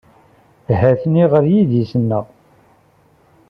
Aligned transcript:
Ha-ten-i 0.79 1.23
ɣer 1.31 1.43
yidis-nneɣ. 1.51 2.25